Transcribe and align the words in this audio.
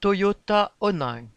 Toyota 0.00 0.72
Oning. 0.80 1.28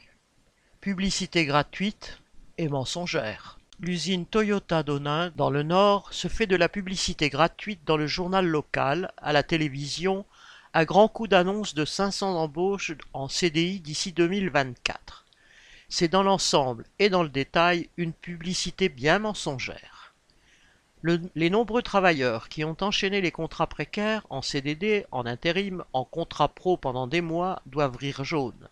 Publicité 0.79 1.43
gratuite 1.43 2.21
et 2.57 2.69
mensongère. 2.69 3.59
L'usine 3.81 4.25
Toyota 4.25 4.83
d'Onin, 4.83 5.33
dans 5.35 5.49
le 5.49 5.63
Nord, 5.63 6.13
se 6.13 6.29
fait 6.29 6.47
de 6.47 6.55
la 6.55 6.69
publicité 6.69 7.29
gratuite 7.29 7.81
dans 7.85 7.97
le 7.97 8.07
journal 8.07 8.47
local, 8.47 9.11
à 9.17 9.33
la 9.33 9.43
télévision, 9.43 10.25
à 10.71 10.85
grands 10.85 11.09
coups 11.09 11.27
d'annonce 11.27 11.75
de 11.75 11.83
500 11.83 12.37
embauches 12.37 12.93
en 13.11 13.27
CDI 13.27 13.81
d'ici 13.81 14.13
2024. 14.13 15.25
C'est 15.89 16.07
dans 16.07 16.23
l'ensemble 16.23 16.85
et 16.99 17.09
dans 17.09 17.23
le 17.23 17.27
détail 17.27 17.89
une 17.97 18.13
publicité 18.13 18.87
bien 18.87 19.19
mensongère. 19.19 20.02
Le- 21.03 21.21
les 21.35 21.51
nombreux 21.51 21.83
travailleurs 21.83 22.49
qui 22.49 22.63
ont 22.63 22.77
enchaîné 22.81 23.21
les 23.21 23.31
contrats 23.31 23.67
précaires 23.67 24.25
en 24.31 24.41
CDD, 24.41 25.05
en 25.11 25.27
intérim, 25.27 25.83
en 25.93 26.03
contrat 26.03 26.47
pro 26.47 26.77
pendant 26.77 27.05
des 27.05 27.21
mois 27.21 27.61
doivent 27.67 27.97
rire 27.97 28.23
jaune. 28.23 28.69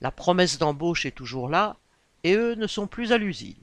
La 0.00 0.12
promesse 0.12 0.58
d'embauche 0.58 1.06
est 1.06 1.10
toujours 1.10 1.48
là, 1.48 1.76
et 2.22 2.34
eux 2.34 2.54
ne 2.54 2.68
sont 2.68 2.86
plus 2.86 3.10
à 3.10 3.18
l'usine. 3.18 3.56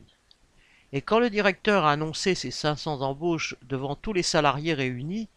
Et 0.91 1.01
quand 1.01 1.19
le 1.19 1.29
directeur 1.29 1.85
a 1.85 1.93
annoncé 1.93 2.35
ces 2.35 2.51
500 2.51 3.01
embauches 3.01 3.55
devant 3.61 3.95
tous 3.95 4.11
les 4.11 4.23
salariés 4.23 4.73
réunis, 4.73 5.29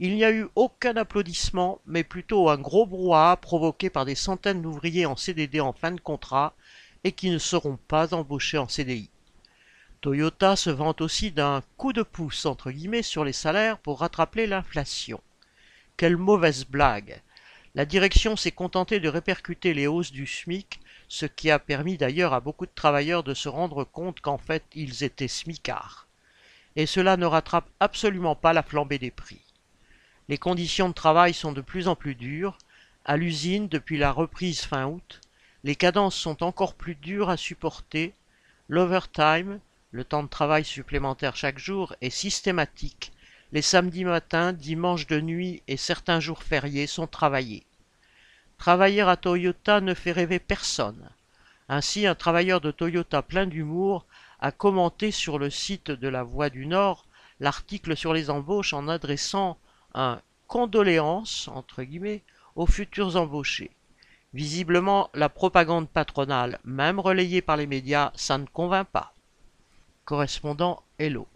il 0.00 0.14
n'y 0.14 0.24
a 0.24 0.32
eu 0.32 0.46
aucun 0.54 0.96
applaudissement, 0.96 1.80
mais 1.84 2.04
plutôt 2.04 2.48
un 2.48 2.58
gros 2.58 2.86
brouhaha 2.86 3.36
provoqué 3.36 3.90
par 3.90 4.04
des 4.06 4.14
centaines 4.14 4.62
d'ouvriers 4.62 5.04
en 5.06 5.16
CDD 5.16 5.60
en 5.60 5.72
fin 5.74 5.92
de 5.92 6.00
contrat 6.00 6.54
et 7.04 7.12
qui 7.12 7.30
ne 7.30 7.38
seront 7.38 7.76
pas 7.88 8.14
embauchés 8.14 8.58
en 8.58 8.68
CDI. 8.68 9.10
Toyota 10.04 10.54
se 10.54 10.68
vante 10.68 11.00
aussi 11.00 11.30
d'un 11.30 11.62
coup 11.78 11.94
de 11.94 12.02
pouce 12.02 12.44
entre 12.44 12.70
guillemets 12.70 13.00
sur 13.02 13.24
les 13.24 13.32
salaires 13.32 13.78
pour 13.78 14.00
rattraper 14.00 14.46
l'inflation. 14.46 15.18
Quelle 15.96 16.18
mauvaise 16.18 16.66
blague. 16.66 17.22
La 17.74 17.86
direction 17.86 18.36
s'est 18.36 18.50
contentée 18.50 19.00
de 19.00 19.08
répercuter 19.08 19.72
les 19.72 19.86
hausses 19.86 20.12
du 20.12 20.26
SMIC, 20.26 20.78
ce 21.08 21.24
qui 21.24 21.50
a 21.50 21.58
permis 21.58 21.96
d'ailleurs 21.96 22.34
à 22.34 22.40
beaucoup 22.40 22.66
de 22.66 22.70
travailleurs 22.74 23.22
de 23.22 23.32
se 23.32 23.48
rendre 23.48 23.82
compte 23.82 24.20
qu'en 24.20 24.36
fait 24.36 24.62
ils 24.74 25.04
étaient 25.04 25.26
smicards. 25.26 26.06
Et 26.76 26.84
cela 26.84 27.16
ne 27.16 27.24
rattrape 27.24 27.70
absolument 27.80 28.36
pas 28.36 28.52
la 28.52 28.62
flambée 28.62 28.98
des 28.98 29.10
prix. 29.10 29.40
Les 30.28 30.36
conditions 30.36 30.90
de 30.90 30.94
travail 30.94 31.32
sont 31.32 31.52
de 31.52 31.62
plus 31.62 31.88
en 31.88 31.96
plus 31.96 32.14
dures. 32.14 32.58
À 33.06 33.16
l'usine, 33.16 33.68
depuis 33.68 33.96
la 33.96 34.12
reprise 34.12 34.66
fin 34.66 34.84
août, 34.84 35.22
les 35.62 35.76
cadences 35.76 36.16
sont 36.16 36.42
encore 36.42 36.74
plus 36.74 36.94
dures 36.94 37.30
à 37.30 37.38
supporter. 37.38 38.12
L'overtime, 38.68 39.60
le 39.94 40.02
temps 40.02 40.24
de 40.24 40.28
travail 40.28 40.64
supplémentaire 40.64 41.36
chaque 41.36 41.60
jour, 41.60 41.94
est 42.00 42.10
systématique. 42.10 43.12
Les 43.52 43.62
samedis 43.62 44.04
matins, 44.04 44.52
dimanches 44.52 45.06
de 45.06 45.20
nuit 45.20 45.62
et 45.68 45.76
certains 45.76 46.18
jours 46.18 46.42
fériés 46.42 46.88
sont 46.88 47.06
travaillés. 47.06 47.62
Travailler 48.58 49.02
à 49.02 49.16
Toyota 49.16 49.80
ne 49.80 49.94
fait 49.94 50.10
rêver 50.10 50.40
personne. 50.40 51.08
Ainsi, 51.68 52.08
un 52.08 52.16
travailleur 52.16 52.60
de 52.60 52.72
Toyota 52.72 53.22
plein 53.22 53.46
d'humour 53.46 54.04
a 54.40 54.50
commenté 54.50 55.12
sur 55.12 55.38
le 55.38 55.48
site 55.48 55.92
de 55.92 56.08
la 56.08 56.24
Voix 56.24 56.50
du 56.50 56.66
Nord 56.66 57.06
l'article 57.38 57.96
sur 57.96 58.12
les 58.12 58.30
embauches 58.30 58.72
en 58.72 58.88
adressant 58.88 59.58
un 59.94 60.20
condoléance 60.48 61.46
entre 61.46 61.84
guillemets 61.84 62.22
aux 62.56 62.66
futurs 62.66 63.14
embauchés. 63.14 63.70
Visiblement, 64.32 65.08
la 65.14 65.28
propagande 65.28 65.88
patronale, 65.88 66.58
même 66.64 66.98
relayée 66.98 67.42
par 67.42 67.56
les 67.56 67.68
médias, 67.68 68.10
ça 68.16 68.38
ne 68.38 68.46
convainc 68.46 68.88
pas. 68.88 69.13
Correspondant 70.04 70.82
Hello. 70.98 71.26